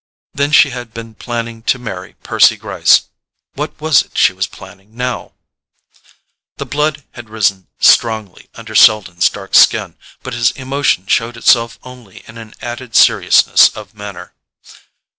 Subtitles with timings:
[0.33, 5.33] Then she had been planning to marry Percy Gryce—what was it she was planning now?
[6.57, 12.23] The blood had risen strongly under Selden's dark skin, but his emotion showed itself only
[12.27, 14.33] in an added seriousness of manner.